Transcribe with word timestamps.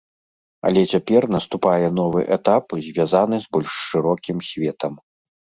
Але 0.67 0.81
цяпер 0.93 1.27
наступае 1.35 1.87
новы 1.99 2.19
этап, 2.37 2.63
звязаны 2.89 3.35
з 3.45 3.55
больш 3.59 3.71
шырокім 3.91 4.37
светам. 4.49 4.93